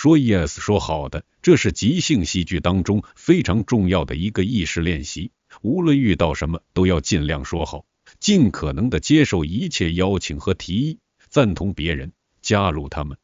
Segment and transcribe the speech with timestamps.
[0.00, 5.32] 说 yes，说好的，这是即兴戏剧当中非常重要的一个意识练习。
[5.60, 7.84] 无论遇到什么，都要尽量说好，
[8.20, 10.98] 尽可能的接受一切邀请和提议，
[11.28, 13.18] 赞同别人，加入他们。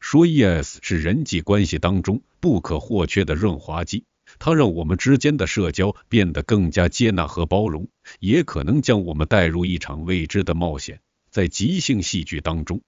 [0.00, 4.04] 说 yes 是人际关系当中不可或缺的润滑剂，
[4.40, 7.86] 它让我们之间的社交变得更加接纳和包容，
[8.18, 11.00] 也可能将我们带入一场未知的冒险。
[11.30, 12.80] 在即兴戏剧当中，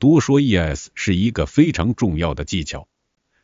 [0.00, 2.88] 多说 yes 是一个非常重要的技巧，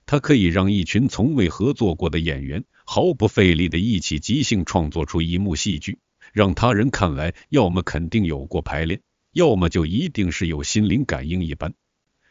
[0.06, 5.98] 它可以让一群从未合作过的演员毫不费力的一起即兴创作出一幕戏剧，
[6.32, 11.74] 让他人看来要么肯定有过排练，要么就一定是有心灵感应一般。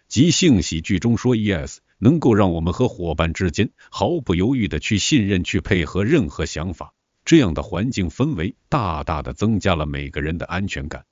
[0.07, 11.05] 即兴喜剧中说 yes，能够让我们和伙伴之间毫不犹豫的去信任、去配合任何想法，这样的环境氛围大大的增加了每个人的安全感。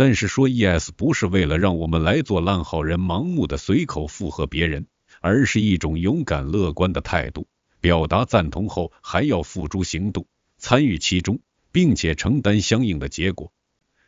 [0.00, 4.86] 但是说 yes 不是为了让我们来做烂好人，盲目的随口附和别人，
[5.20, 7.48] 而是一种勇敢乐观的态度。
[7.82, 10.26] 表达赞同后，还要付诸行动，
[10.56, 13.52] 参与其中，并且承担相应的结果。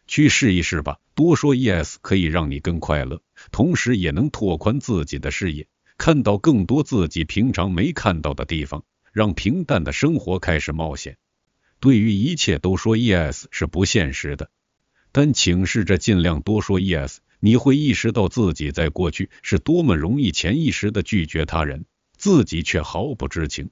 [0.06, 5.66] 去试一试吧，多说 yes 可以让你更快乐，同时也能拓宽自己的视野，
[5.98, 11.18] 看到更多自己平常没看到的地方，让平淡的生活开始冒险。
[11.80, 14.48] 对于一切都说 yes 是不现实的，
[15.12, 21.84] 但请试着尽量多说 yes，你会意识到自己在过去是多么容易潜意识的拒绝他人，
[22.16, 23.70] 自己却毫不知情。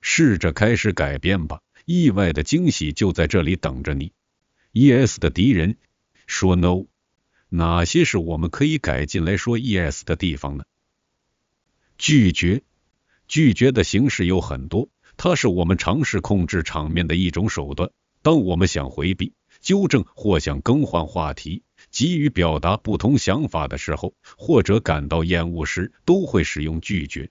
[0.00, 4.12] 试着开始改变吧，意外的惊喜就在这里等着你。
[4.72, 5.76] yes 的敌人
[6.26, 6.84] 说 no，
[7.48, 10.64] 哪些是我们可以改进来说 yes 的地方呢？
[11.96, 12.62] 拒绝，
[13.26, 17.90] 拒绝的形式有很多，它是我们尝试控制场面的一种手段。
[18.22, 27.30] 当我们想回避、纠正或想更换话题、急于表达不同想法的时候，或者感到厌恶时，都会使用拒绝。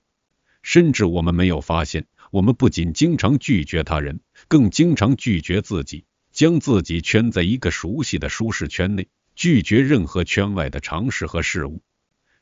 [0.62, 6.06] 甚至我们没有发现，我们不仅经常拒绝他人，更经常拒绝自己。
[6.34, 11.82] 将自己圈在一个熟悉的舒适圈内，拒绝任何圈外的尝试和事物。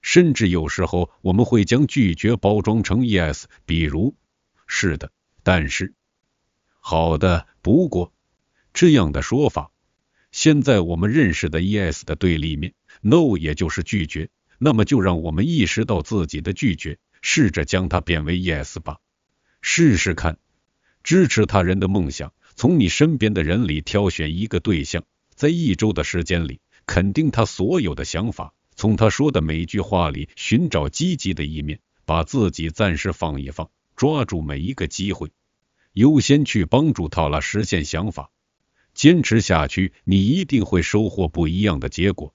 [0.02, 4.14] 甚至有时候，我们会将拒绝包装成 yes，比如
[4.68, 5.12] 是的，
[5.44, 5.94] 但是
[6.82, 8.12] 好的，不过
[8.74, 9.72] 这样的说法。
[10.46, 14.30] 现在我们认识的 yes 的对立面 no，也就是拒绝。
[14.60, 19.00] 那么就让我们意识到自己的拒绝，试着将它变为 yes 吧，
[19.64, 20.38] 试试看，
[21.02, 22.32] 支持他人的梦想。
[22.56, 25.04] 从你身边的人里挑选一个对象，
[25.34, 35.32] 在一周的时间里肯定他所有的想法，从他说的每句话里寻找积极的一面，把自己暂时放一放，抓住每一个机会，
[35.94, 38.30] 优先去帮助他了实现想法。
[38.96, 42.34] 坚持下去，你一定会收获不一样的结果。